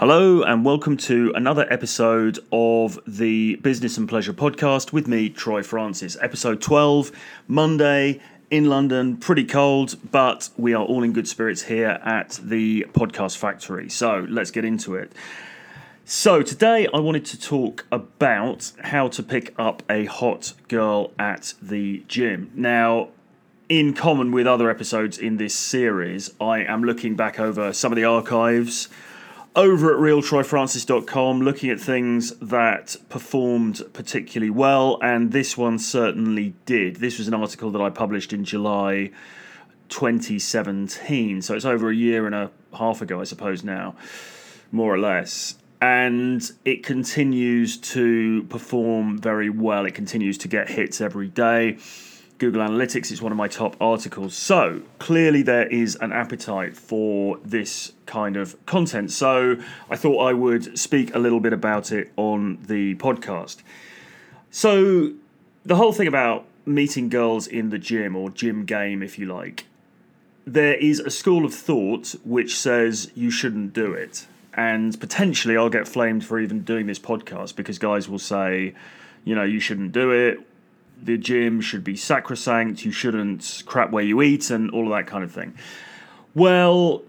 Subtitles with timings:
[0.00, 5.62] Hello, and welcome to another episode of the Business and Pleasure podcast with me, Troy
[5.62, 6.16] Francis.
[6.22, 7.12] Episode 12,
[7.46, 8.18] Monday
[8.50, 13.36] in London, pretty cold, but we are all in good spirits here at the podcast
[13.36, 13.90] factory.
[13.90, 15.12] So let's get into it.
[16.06, 21.52] So, today I wanted to talk about how to pick up a hot girl at
[21.60, 22.50] the gym.
[22.54, 23.10] Now,
[23.68, 27.96] in common with other episodes in this series, I am looking back over some of
[27.96, 28.88] the archives
[29.56, 36.96] over at realtroyfrancis.com looking at things that performed particularly well, and this one certainly did.
[36.96, 39.10] This was an article that I published in July
[39.88, 43.96] 2017, so it's over a year and a half ago, I suppose, now,
[44.70, 45.56] more or less.
[45.82, 49.86] And it continues to perform very well.
[49.86, 51.78] It continues to get hits every day.
[52.40, 53.12] Google Analytics.
[53.12, 54.34] It's one of my top articles.
[54.34, 59.12] So clearly, there is an appetite for this kind of content.
[59.12, 59.56] So
[59.88, 63.58] I thought I would speak a little bit about it on the podcast.
[64.50, 65.12] So,
[65.64, 69.66] the whole thing about meeting girls in the gym or gym game, if you like,
[70.44, 74.26] there is a school of thought which says you shouldn't do it.
[74.54, 78.74] And potentially, I'll get flamed for even doing this podcast because guys will say,
[79.24, 80.40] you know, you shouldn't do it
[81.02, 85.06] the gym should be sacrosanct, you shouldn't crap where you eat, and all of that
[85.06, 85.54] kind of thing.
[86.34, 87.02] Well,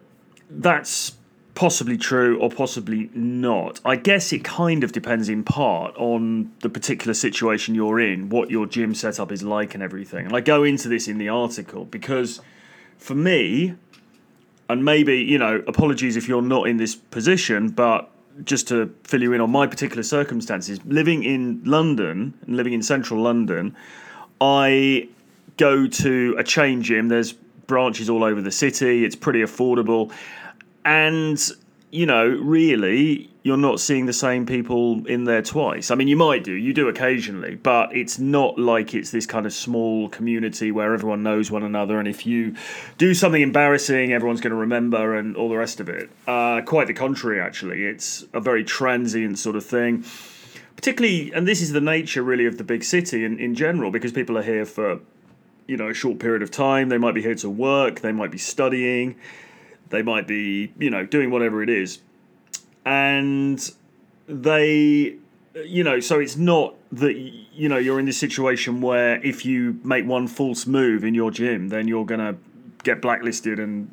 [0.50, 1.14] that's
[1.54, 3.80] possibly true or possibly not.
[3.86, 8.50] I guess it kind of depends in part on the particular situation you're in, what
[8.50, 10.26] your gym setup is like, and everything.
[10.26, 12.42] And I go into this in the article because
[12.98, 13.76] for me,
[14.70, 18.10] and maybe, you know, apologies if you're not in this position, but
[18.44, 22.82] just to fill you in on my particular circumstances, living in London and living in
[22.82, 23.76] central London,
[24.40, 25.10] I
[25.58, 27.08] go to a chain gym.
[27.10, 29.06] There's branches all over the city.
[29.06, 30.12] It's pretty affordable.
[30.84, 31.42] And
[31.92, 35.90] you know, really, you're not seeing the same people in there twice.
[35.90, 39.48] I mean, you might do, you do occasionally, but it's not like it's this kind
[39.48, 41.98] of small community where everyone knows one another.
[41.98, 42.56] And if you
[43.00, 46.12] do something embarrassing, everyone's going to remember and all the rest of it.
[46.28, 47.84] Uh, quite the contrary, actually.
[47.84, 50.06] It's a very transient sort of thing.
[50.76, 54.12] Particularly, and this is the nature really of the big city in, in general, because
[54.12, 55.00] people are here for,
[55.66, 56.90] you know, a short period of time.
[56.90, 59.16] They might be here to work, they might be studying
[59.92, 62.00] they might be, you know, doing whatever it is.
[62.86, 63.72] And
[64.28, 65.16] they,
[65.66, 69.80] you know, so it's not that, you know, you're in this situation where if you
[69.84, 72.38] make one false move in your gym, then you're going to
[72.84, 73.90] get blacklisted and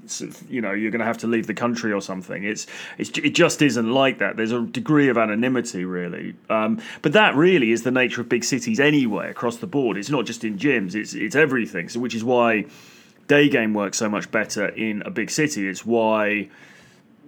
[0.48, 2.44] you know you're going to have to leave the country or something.
[2.44, 2.66] It's,
[2.96, 4.36] it's it just isn't like that.
[4.36, 6.34] There's a degree of anonymity really.
[6.48, 9.96] Um, but that really is the nature of big cities anyway across the board.
[9.96, 10.94] It's not just in gyms.
[10.94, 11.88] It's it's everything.
[11.88, 12.66] So which is why
[13.26, 15.68] day game works so much better in a big city.
[15.68, 16.48] It's why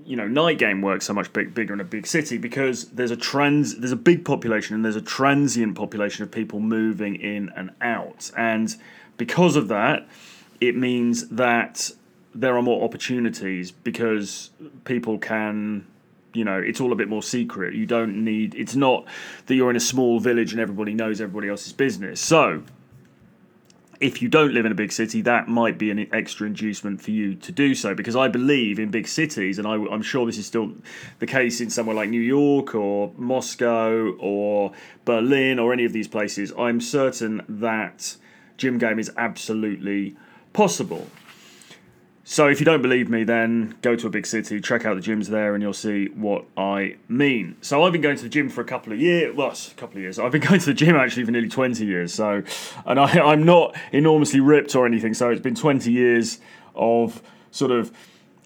[0.04, 3.10] you know night game works so much big, bigger in a big city because there's
[3.10, 7.50] a trans there's a big population and there's a transient population of people moving in
[7.56, 8.30] and out.
[8.36, 8.74] And
[9.16, 10.08] because of that
[10.60, 11.90] it means that
[12.34, 14.50] there are more opportunities because
[14.84, 15.86] people can
[16.32, 17.74] you know it's all a bit more secret.
[17.74, 19.04] You don't need it's not
[19.46, 22.20] that you're in a small village and everybody knows everybody else's business.
[22.20, 22.62] So
[24.00, 27.10] if you don't live in a big city, that might be an extra inducement for
[27.10, 27.94] you to do so.
[27.94, 30.72] Because I believe in big cities, and I, am sure this is still
[31.18, 34.72] the case in somewhere like New York or Moscow or
[35.04, 36.50] Berlin or any of these places.
[36.58, 38.16] I'm certain that
[38.56, 40.16] gym game is absolutely
[40.54, 41.06] possible.
[42.30, 45.02] So if you don't believe me, then go to a big city, check out the
[45.02, 47.56] gyms there, and you'll see what I mean.
[47.60, 49.34] So I've been going to the gym for a couple of years.
[49.34, 50.16] Well, a couple of years.
[50.16, 52.14] I've been going to the gym actually for nearly twenty years.
[52.14, 52.44] So,
[52.86, 55.12] and I, I'm not enormously ripped or anything.
[55.12, 56.38] So it's been twenty years
[56.76, 57.20] of
[57.50, 57.91] sort of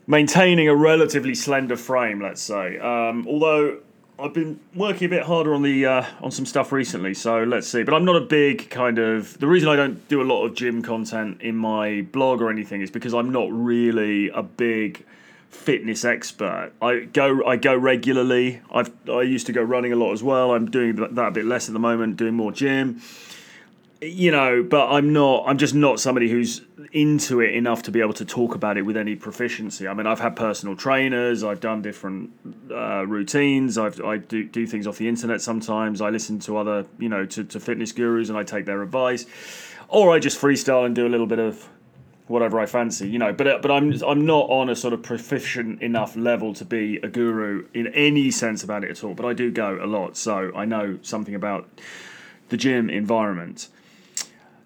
[0.06, 2.78] maintaining a relatively slender frame, let's say.
[2.78, 3.81] Um, although
[4.19, 7.67] I've been working a bit harder on the uh, on some stuff recently, so let's
[7.67, 7.83] see.
[7.83, 10.55] But I'm not a big kind of the reason I don't do a lot of
[10.55, 15.05] gym content in my blog or anything is because I'm not really a big
[15.51, 16.73] fitness expert.
[16.81, 18.61] I go I go regularly.
[18.71, 20.53] I've I used to go running a lot as well.
[20.53, 23.01] I'm doing that a bit less at the moment, doing more gym
[24.01, 25.45] you know, but I'm not.
[25.47, 26.63] I'm just not somebody who's
[26.93, 29.89] into it enough to be able to talk about it with any proficiency.
[29.89, 31.43] I mean, I've had personal trainers.
[31.43, 32.31] I've done different
[32.71, 33.79] uh, routines.
[33.79, 36.01] I've, I do do things off the internet sometimes.
[36.01, 39.27] I listen to other, you know, to, to fitness gurus and I take their advice,
[39.89, 41.69] or I just freestyle and do a little bit of
[42.27, 43.33] whatever I fancy, you know.
[43.33, 46.99] But uh, but I'm I'm not on a sort of proficient enough level to be
[47.03, 49.15] a guru in any sense about it at all.
[49.15, 51.69] But I do go a lot, so I know something about
[52.49, 53.69] the gym environment.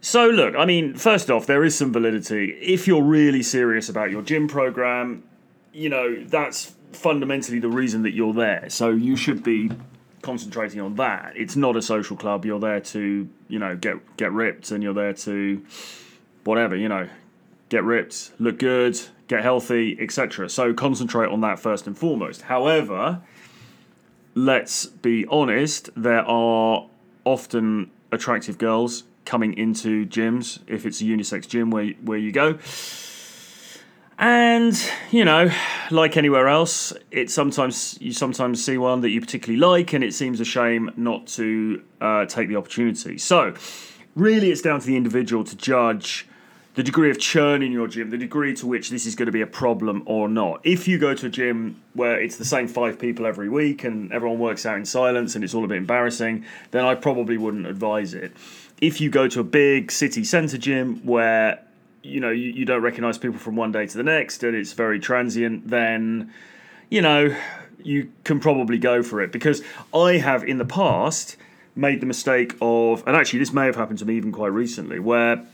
[0.00, 2.52] So, look, I mean, first off, there is some validity.
[2.60, 5.24] If you're really serious about your gym program,
[5.72, 8.70] you know, that's fundamentally the reason that you're there.
[8.70, 9.70] So you should be
[10.22, 11.32] concentrating on that.
[11.36, 12.44] It's not a social club.
[12.44, 15.64] You're there to, you know, get get ripped and you're there to
[16.44, 17.08] whatever, you know,
[17.68, 18.98] get ripped, look good,
[19.28, 20.48] get healthy, etc.
[20.48, 22.42] So concentrate on that first and foremost.
[22.42, 23.20] However,
[24.34, 26.86] let's be honest, there are
[27.24, 32.58] often attractive girls coming into gyms if it's a unisex gym where where you go.
[34.18, 34.74] And
[35.12, 35.50] you know,
[35.90, 40.14] like anywhere else, it sometimes you sometimes see one that you particularly like, and it
[40.14, 43.18] seems a shame not to uh, take the opportunity.
[43.18, 43.54] So,
[44.16, 46.26] really, it's down to the individual to judge
[46.74, 49.32] the degree of churn in your gym, the degree to which this is going to
[49.32, 50.60] be a problem or not.
[50.62, 54.12] If you go to a gym where it's the same five people every week and
[54.12, 57.66] everyone works out in silence and it's all a bit embarrassing, then I probably wouldn't
[57.66, 58.32] advise it.
[58.80, 61.60] If you go to a big city centre gym where
[62.02, 64.72] you know you, you don't recognize people from one day to the next and it's
[64.72, 66.32] very transient then
[66.90, 67.34] you know
[67.82, 71.36] you can probably go for it because i have in the past
[71.74, 74.98] made the mistake of and actually this may have happened to me even quite recently
[74.98, 75.44] where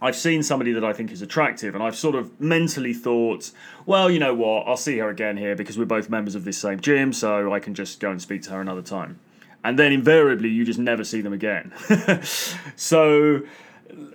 [0.00, 3.52] I've seen somebody that I think is attractive, and I've sort of mentally thought,
[3.86, 6.58] well, you know what, I'll see her again here because we're both members of this
[6.58, 9.20] same gym, so I can just go and speak to her another time.
[9.64, 11.72] And then invariably, you just never see them again.
[12.76, 13.42] so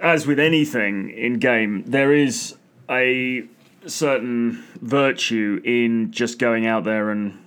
[0.02, 2.56] as with anything in game, there is
[2.90, 3.46] a
[3.86, 7.38] certain virtue in just going out there and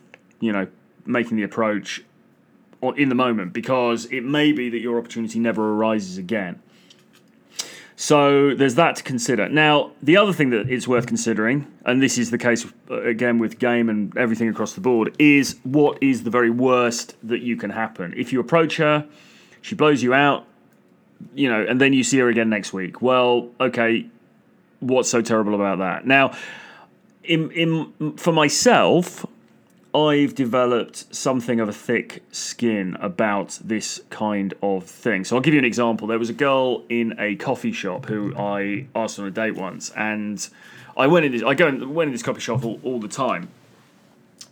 [0.41, 0.67] you know
[1.05, 2.02] making the approach
[2.97, 6.62] in the moment because it may be that your opportunity never arises again.
[8.00, 9.47] So there's that to consider.
[9.50, 13.38] Now, the other thing that is worth considering, and this is the case uh, again
[13.38, 17.58] with game and everything across the board, is what is the very worst that you
[17.58, 18.14] can happen.
[18.17, 19.06] If you approach her,
[19.61, 20.47] she blows you out,
[21.35, 23.02] you know, and then you see her again next week.
[23.02, 24.06] Well, okay,
[24.81, 26.06] what's so terrible about that?
[26.06, 26.32] Now,
[27.23, 29.26] in in for myself,
[29.95, 35.25] I've developed something of a thick skin about this kind of thing.
[35.25, 36.07] So I'll give you an example.
[36.07, 39.91] There was a girl in a coffee shop who I asked on a date once,
[39.97, 40.49] and
[40.97, 41.33] I went in.
[41.33, 43.49] This, I go in, went in this coffee shop all, all the time.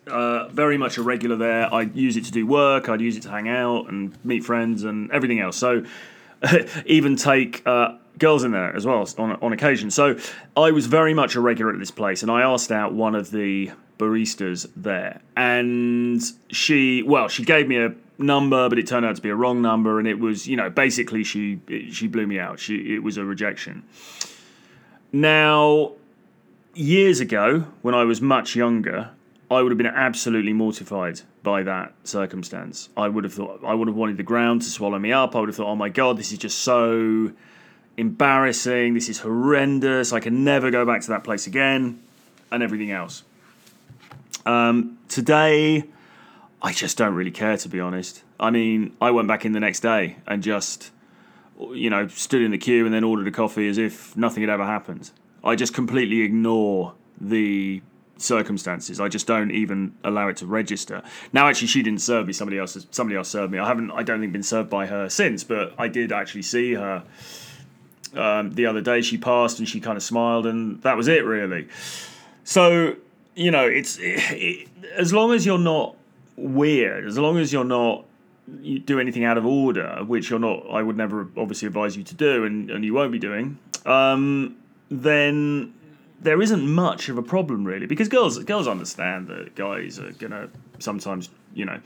[0.08, 1.73] Uh, very much a regular there.
[1.73, 2.88] I'd use it to do work.
[2.88, 5.56] I'd use it to hang out and meet friends and everything else.
[5.56, 5.84] So
[6.87, 9.91] even take uh, girls in there as well on, on occasion.
[9.91, 10.19] So
[10.56, 13.31] I was very much a regular at this place, and I asked out one of
[13.31, 19.17] the baristas there, and she, well, she gave me a number, but it turned out
[19.17, 21.61] to be a wrong number, and it was, you know, basically she
[21.91, 22.59] she blew me out.
[22.59, 23.85] She it was a rejection.
[25.12, 25.93] Now,
[26.75, 29.11] years ago, when I was much younger,
[29.50, 32.91] I would have been absolutely mortified by that circumstance.
[32.97, 35.35] I would have thought I would have wanted the ground to swallow me up.
[35.35, 37.32] I would have thought, oh my god, this is just so
[37.98, 38.94] embarrassing.
[38.94, 40.12] This is horrendous.
[40.12, 42.00] I can never go back to that place again,
[42.50, 43.24] and everything else.
[44.46, 45.84] Um, today,
[46.62, 48.22] I just don't really care to be honest.
[48.40, 50.90] I mean, I went back in the next day and just,
[51.72, 54.50] you know, stood in the queue and then ordered a coffee as if nothing had
[54.50, 55.10] ever happened.
[55.42, 57.82] I just completely ignore the
[58.16, 59.00] circumstances.
[59.00, 61.02] I just don't even allow it to register.
[61.32, 62.32] Now, actually, she didn't serve me.
[62.32, 63.58] Somebody else, somebody else served me.
[63.58, 63.90] I haven't.
[63.90, 67.04] I don't think been served by her since, but I did actually see her
[68.14, 69.00] um, the other day.
[69.00, 71.69] She passed and she kind of smiled, and that was it, really.
[72.44, 72.96] So
[73.34, 75.96] you know, it's it, it, as long as you're not
[76.37, 78.05] weird, as long as you're not
[78.62, 80.65] you do anything out of order, which you're not.
[80.70, 83.58] I would never obviously advise you to do, and, and you won't be doing.
[83.84, 84.56] Um,
[84.91, 85.74] then
[86.20, 90.48] there isn't much of a problem really because girls girls understand that guys are gonna
[90.79, 91.81] sometimes you know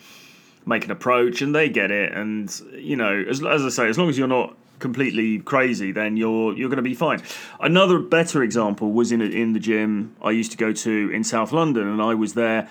[0.64, 3.99] make an approach and they get it and you know as, as I say as
[3.99, 7.23] long as you're not completely crazy then you're you're going to be fine
[7.61, 11.53] another better example was in in the gym I used to go to in South
[11.53, 12.69] London and I was there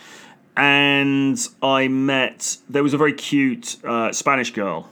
[0.58, 4.90] and I met there was a very cute uh, Spanish girl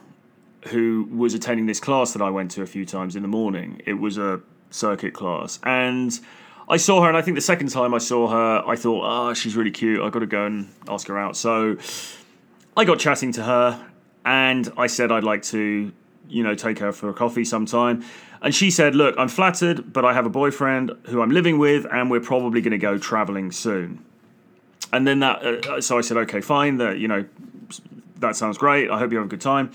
[0.69, 3.81] who was attending this class that I went to a few times in the morning
[3.85, 6.17] it was a circuit class and
[6.71, 9.29] I saw her, and I think the second time I saw her, I thought, ah,
[9.29, 10.01] oh, she's really cute.
[10.01, 11.35] I've got to go and ask her out.
[11.35, 11.77] So
[12.77, 13.89] I got chatting to her,
[14.23, 15.91] and I said I'd like to,
[16.29, 18.05] you know, take her for a coffee sometime.
[18.41, 21.85] And she said, Look, I'm flattered, but I have a boyfriend who I'm living with,
[21.91, 24.03] and we're probably going to go traveling soon.
[24.93, 26.77] And then that, uh, so I said, Okay, fine.
[26.77, 27.25] That, you know,
[28.17, 28.89] that sounds great.
[28.89, 29.71] I hope you have a good time.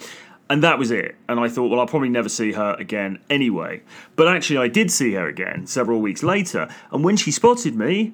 [0.50, 1.16] And that was it.
[1.26, 3.80] And I thought, well, I'll probably never see her again anyway.
[4.14, 6.68] But actually, I did see her again several weeks later.
[6.92, 8.12] And when she spotted me,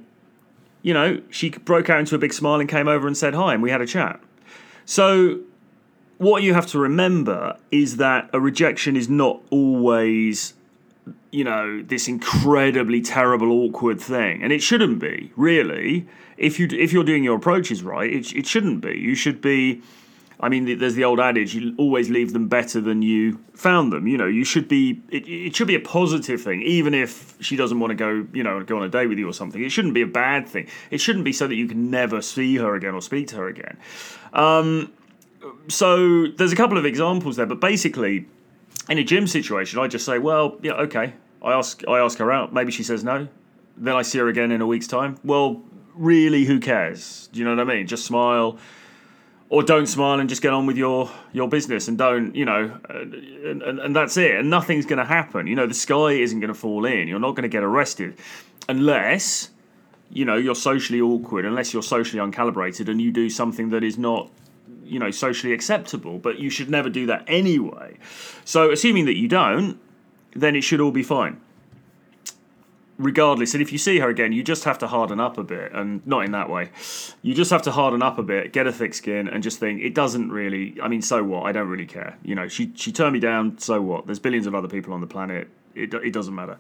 [0.83, 3.53] you know, she broke out into a big smile and came over and said hi,
[3.53, 4.21] and we had a chat.
[4.85, 5.41] So,
[6.21, 10.53] what you have to remember is that a rejection is not always,
[11.31, 14.43] you know, this incredibly terrible, awkward thing.
[14.43, 16.07] And it shouldn't be, really.
[16.37, 18.99] if you if you're doing your approaches right, it, it shouldn't be.
[18.99, 19.83] You should be.
[20.43, 24.07] I mean, there's the old adage: you always leave them better than you found them.
[24.07, 25.00] You know, you should be.
[25.11, 28.27] It, it should be a positive thing, even if she doesn't want to go.
[28.35, 29.62] You know, go on a date with you or something.
[29.62, 30.67] It shouldn't be a bad thing.
[30.91, 33.49] It shouldn't be so that you can never see her again or speak to her
[33.49, 33.79] again.
[34.35, 34.93] Um,
[35.69, 38.27] so there's a couple of examples there, but basically,
[38.89, 41.15] in a gym situation, I just say, well, yeah, okay.
[41.43, 42.53] I ask, I ask her out.
[42.53, 43.29] Maybe she says no.
[43.77, 45.17] Then I see her again in a week's time.
[45.25, 45.63] Well,
[45.95, 47.29] really, who cares?
[47.33, 47.87] Do you know what I mean?
[47.87, 48.59] Just smile,
[49.49, 52.79] or don't smile and just get on with your your business and don't, you know,
[52.91, 54.35] and, and, and that's it.
[54.35, 55.47] And nothing's going to happen.
[55.47, 57.09] You know, the sky isn't going to fall in.
[57.09, 58.19] You're not going to get arrested
[58.69, 59.51] unless
[60.11, 63.99] you know you're socially awkward unless you're socially uncalibrated and you do something that is
[63.99, 64.31] not
[64.91, 67.97] you know socially acceptable but you should never do that anyway.
[68.45, 69.81] So assuming that you don't
[70.35, 71.41] then it should all be fine.
[72.99, 75.73] Regardless and if you see her again you just have to harden up a bit
[75.73, 76.71] and not in that way.
[77.23, 79.83] You just have to harden up a bit get a thick skin and just think
[79.83, 81.45] it doesn't really i mean so what?
[81.45, 82.17] I don't really care.
[82.23, 84.07] You know she she turned me down so what?
[84.07, 85.49] There's billions of other people on the planet.
[85.75, 86.59] It, it doesn't matter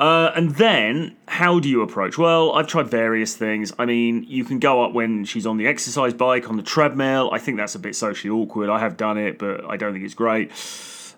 [0.00, 2.16] uh, and then, how do you approach?
[2.16, 3.70] Well, I've tried various things.
[3.78, 7.28] I mean, you can go up when she's on the exercise bike, on the treadmill.
[7.32, 8.70] I think that's a bit socially awkward.
[8.70, 10.52] I have done it, but I don't think it's great.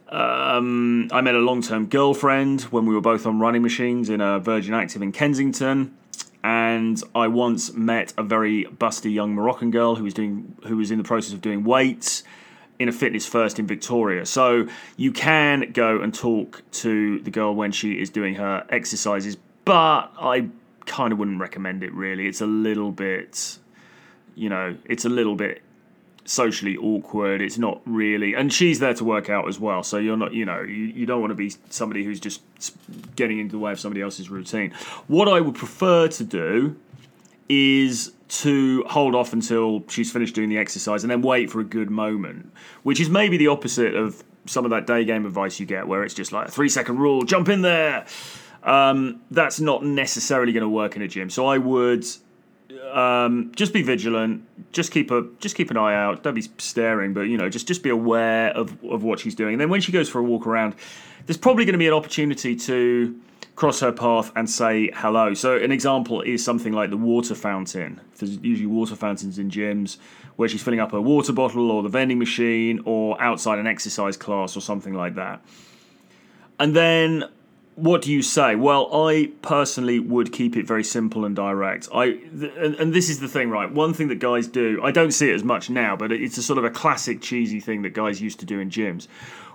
[0.08, 4.20] Um, I met a long term girlfriend when we were both on running machines in
[4.20, 5.96] a Virgin Active in Kensington.
[6.42, 10.90] And I once met a very busty young Moroccan girl who was doing who was
[10.90, 12.24] in the process of doing weights
[12.82, 14.26] in a fitness first in Victoria.
[14.26, 19.36] So you can go and talk to the girl when she is doing her exercises,
[19.64, 20.48] but I
[20.84, 22.26] kind of wouldn't recommend it really.
[22.26, 23.58] It's a little bit,
[24.34, 25.62] you know, it's a little bit
[26.24, 27.40] socially awkward.
[27.40, 29.82] It's not really, and she's there to work out as well.
[29.82, 32.42] So you're not, you know, you, you don't want to be somebody who's just
[33.16, 34.72] getting into the way of somebody else's routine.
[35.06, 36.76] What I would prefer to do
[37.48, 41.64] is to hold off until she's finished doing the exercise and then wait for a
[41.64, 42.50] good moment,
[42.82, 46.02] which is maybe the opposite of some of that day game advice you get where
[46.02, 48.06] it's just like a three second rule, jump in there.
[48.62, 51.28] Um, that's not necessarily going to work in a gym.
[51.28, 52.06] So I would
[52.90, 54.46] um, just be vigilant.
[54.72, 56.22] Just keep a just keep an eye out.
[56.22, 59.54] Don't be staring, but you know, just just be aware of of what she's doing.
[59.54, 60.74] And then when she goes for a walk around,
[61.26, 63.20] there's probably going to be an opportunity to
[63.62, 65.34] cross her path and say hello.
[65.34, 68.00] So an example is something like the water fountain.
[68.18, 69.98] There's usually water fountains in gyms
[70.34, 74.16] where she's filling up her water bottle or the vending machine or outside an exercise
[74.16, 75.44] class or something like that.
[76.58, 77.28] And then
[77.76, 78.56] what do you say?
[78.56, 81.88] Well, I personally would keep it very simple and direct.
[81.94, 82.18] I
[82.58, 83.70] and, and this is the thing, right?
[83.70, 86.42] One thing that guys do, I don't see it as much now, but it's a
[86.42, 89.06] sort of a classic cheesy thing that guys used to do in gyms,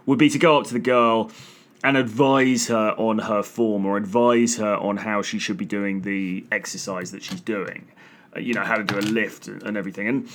[0.06, 1.30] would be to go up to the girl
[1.84, 6.02] and advise her on her form or advise her on how she should be doing
[6.02, 7.88] the exercise that she's doing.
[8.36, 10.08] Uh, you know, how to do a lift and everything.
[10.08, 10.30] And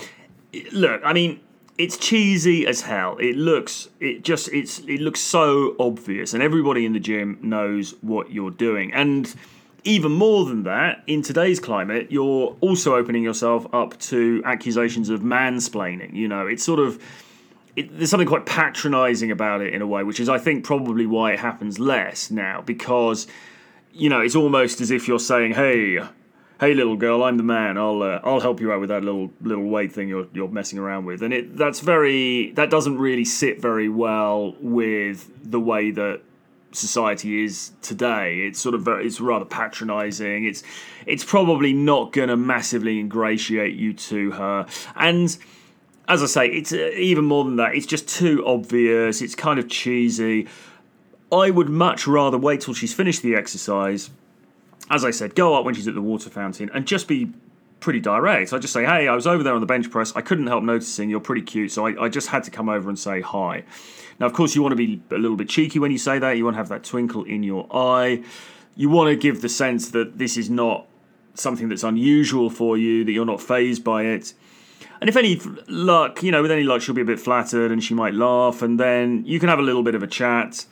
[0.72, 1.40] look, I mean,
[1.78, 3.16] it's cheesy as hell.
[3.18, 7.94] It looks it just it's it looks so obvious and everybody in the gym knows
[8.02, 8.92] what you're doing.
[8.92, 9.34] And
[9.84, 15.20] even more than that, in today's climate, you're also opening yourself up to accusations of
[15.22, 16.14] mansplaining.
[16.14, 17.02] You know, it's sort of
[17.76, 21.06] it, there's something quite patronising about it in a way, which is I think probably
[21.06, 23.26] why it happens less now because
[23.92, 25.98] you know it's almost as if you're saying, "Hey,
[26.60, 27.78] hey, little girl, I'm the man.
[27.78, 30.78] I'll uh, I'll help you out with that little little weight thing you're you're messing
[30.78, 35.90] around with." And it that's very that doesn't really sit very well with the way
[35.92, 36.20] that
[36.72, 38.40] society is today.
[38.40, 40.44] It's sort of very, it's rather patronising.
[40.44, 40.62] It's
[41.06, 45.36] it's probably not going to massively ingratiate you to her and
[46.12, 47.74] as I say, it's uh, even more than that.
[47.74, 49.22] It's just too obvious.
[49.22, 50.46] It's kind of cheesy.
[51.32, 54.10] I would much rather wait till she's finished the exercise.
[54.90, 57.32] As I said, go up when she's at the water fountain and just be
[57.80, 58.52] pretty direct.
[58.52, 60.14] I just say, hey, I was over there on the bench press.
[60.14, 62.90] I couldn't help noticing you're pretty cute, so I, I, just had to come over
[62.90, 63.64] and say hi.
[64.20, 66.36] Now, of course, you want to be a little bit cheeky when you say that.
[66.36, 68.22] You want to have that twinkle in your eye.
[68.76, 70.86] You want to give the sense that this is not
[71.34, 74.34] something that's unusual for you, that you're not phased by it.
[75.00, 77.82] And if any luck, you know, with any luck, she'll be a bit flattered and
[77.82, 80.66] she might laugh, and then you can have a little bit of a chat,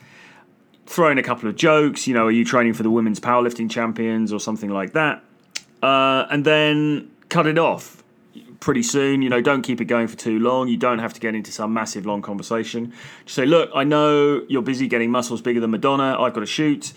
[0.85, 2.07] throw in a couple of jokes.
[2.07, 5.23] You know, are you training for the women's powerlifting champions or something like that?
[5.81, 8.03] Uh, and then cut it off
[8.59, 9.21] pretty soon.
[9.21, 10.67] You know, don't keep it going for too long.
[10.67, 12.93] You don't have to get into some massive long conversation.
[13.25, 16.15] Just say, look, I know you're busy getting muscles bigger than Madonna.
[16.19, 16.93] I've got to shoot.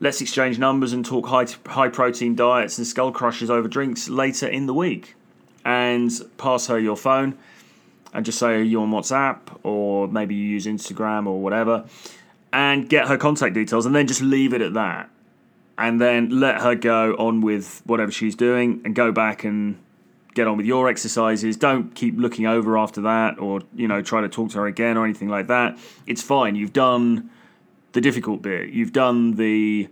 [0.00, 4.46] Let's exchange numbers and talk high high protein diets and skull crushes over drinks later
[4.46, 5.16] in the week
[5.64, 7.36] and pass her your phone
[8.14, 11.84] and just say you're on WhatsApp or maybe you use Instagram or whatever
[12.52, 15.10] and get her contact details and then just leave it at that.
[15.78, 19.78] and then let her go on with whatever she's doing and go back and
[20.34, 21.56] get on with your exercises.
[21.56, 24.96] Don't keep looking over after that or, you know, try to talk to her again
[24.96, 25.78] or anything like that.
[26.06, 26.56] It's fine.
[26.56, 27.30] You've done
[27.92, 28.70] the difficult bit.
[28.70, 29.88] You've done the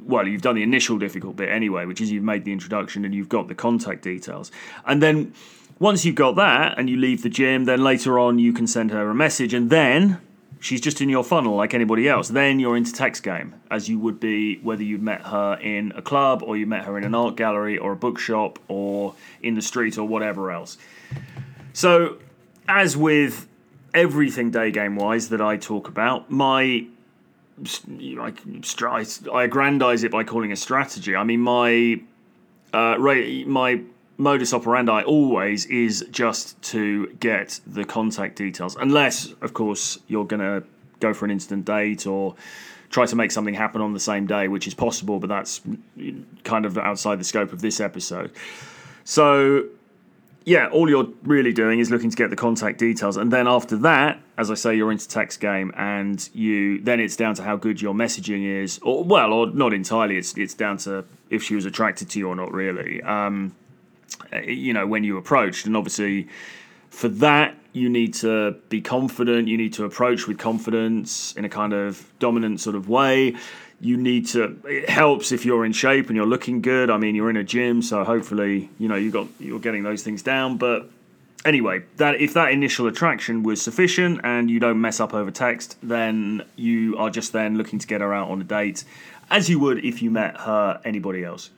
[0.00, 3.14] well, you've done the initial difficult bit anyway, which is you've made the introduction and
[3.14, 4.50] you've got the contact details.
[4.86, 5.34] And then
[5.78, 8.90] once you've got that and you leave the gym, then later on you can send
[8.90, 10.20] her a message and then
[10.60, 12.28] she's just in your funnel like anybody else.
[12.28, 16.00] Then you're into text game, as you would be whether you met her in a
[16.02, 19.62] club or you met her in an art gallery or a bookshop or in the
[19.62, 20.78] street or whatever else.
[21.72, 22.18] So,
[22.68, 23.48] as with
[23.92, 26.86] everything day game wise that I talk about, my
[28.20, 28.32] I,
[29.32, 31.14] I aggrandize it by calling a strategy.
[31.16, 32.00] I mean, my
[32.72, 33.80] uh, my
[34.18, 40.40] modus operandi always is just to get the contact details, unless, of course, you're going
[40.40, 40.66] to
[41.00, 42.34] go for an instant date or
[42.90, 45.60] try to make something happen on the same day, which is possible, but that's
[46.44, 48.30] kind of outside the scope of this episode.
[49.04, 49.64] So,
[50.44, 53.76] yeah, all you're really doing is looking to get the contact details, and then after
[53.78, 57.56] that, as I say, you're into text game, and you then it's down to how
[57.56, 60.16] good your messaging is, or well, or not entirely.
[60.16, 63.02] It's it's down to if she was attracted to you or not, really.
[63.02, 63.54] Um,
[64.32, 65.66] uh, you know, when you approached.
[65.66, 66.28] And obviously,
[66.90, 69.48] for that, you need to be confident.
[69.48, 73.34] You need to approach with confidence in a kind of dominant sort of way.
[73.82, 74.56] You need to.
[74.64, 76.88] It helps if you're in shape and you're looking good.
[76.88, 80.04] I mean, you're in a gym, so hopefully, you know, you got you're getting those
[80.04, 80.56] things down.
[80.56, 80.88] But
[81.44, 85.76] anyway, that if that initial attraction was sufficient and you don't mess up over text,
[85.82, 88.84] then you are just then looking to get her out on a date,
[89.32, 91.50] as you would if you met her anybody else.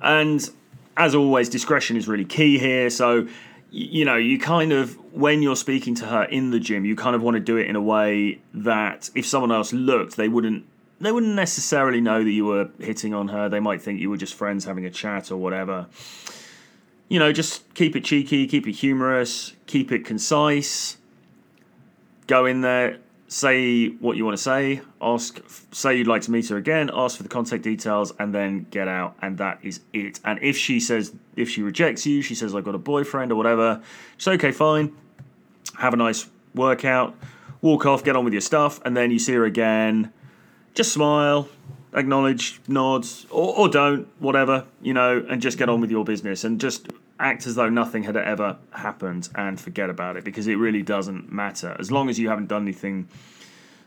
[0.00, 0.48] And
[0.96, 2.88] as always, discretion is really key here.
[2.88, 3.26] So,
[3.72, 7.16] you know, you kind of, when you're speaking to her in the gym, you kind
[7.16, 10.64] of want to do it in a way that if someone else looked, they wouldn't.
[11.00, 13.48] They wouldn't necessarily know that you were hitting on her.
[13.48, 15.86] They might think you were just friends having a chat or whatever.
[17.08, 20.96] You know, just keep it cheeky, keep it humorous, keep it concise.
[22.26, 25.40] Go in there, say what you want to say, ask,
[25.72, 28.88] say you'd like to meet her again, ask for the contact details, and then get
[28.88, 30.18] out, and that is it.
[30.24, 33.36] And if she says, if she rejects you, she says, I've got a boyfriend or
[33.36, 33.82] whatever,
[34.16, 34.96] it's okay, fine,
[35.78, 37.14] have a nice workout,
[37.62, 40.12] walk off, get on with your stuff, and then you see her again,
[40.74, 41.48] just smile,
[41.94, 46.44] acknowledge, nods, or, or don't, whatever, you know, and just get on with your business
[46.44, 46.88] and just
[47.20, 51.32] act as though nothing had ever happened and forget about it because it really doesn't
[51.32, 51.76] matter.
[51.78, 53.08] As long as you haven't done anything,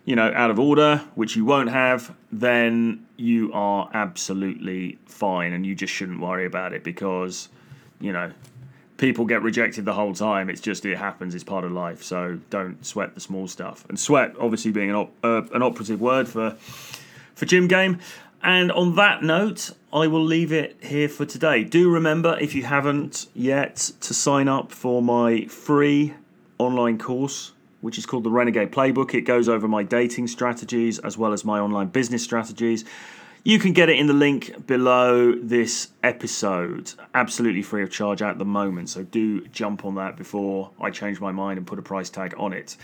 [0.06, 5.66] you know, out of order, which you won't have, then you are absolutely fine and
[5.66, 7.50] you just shouldn't worry about it because,
[8.00, 8.32] you know,
[9.02, 10.48] people get rejected the whole time.
[10.48, 11.34] It's just it happens.
[11.34, 12.04] It's part of life.
[12.04, 13.84] So don't sweat the small stuff.
[13.90, 16.52] And sweat, obviously, being an op- uh, an operative word for
[17.36, 18.00] for gym game.
[18.44, 21.64] And on that note, I will leave it here for today.
[21.64, 26.14] Do remember, if you haven't yet, to sign up for my free
[26.58, 29.14] online course, which is called the Renegade Playbook.
[29.14, 32.86] It goes over my dating strategies as well as my online business strategies.
[33.44, 38.38] You can get it in the link below this episode, absolutely free of charge at
[38.38, 38.90] the moment.
[38.90, 42.36] So do jump on that before I change my mind and put a price tag
[42.38, 42.78] on it.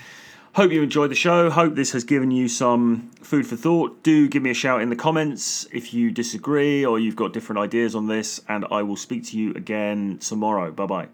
[0.54, 1.52] Hope you enjoyed the show.
[1.52, 4.02] Hope this has given you some food for thought.
[4.02, 7.60] Do give me a shout in the comments if you disagree or you've got different
[7.60, 10.72] ideas on this, and I will speak to you again tomorrow.
[10.72, 11.08] Bye bye.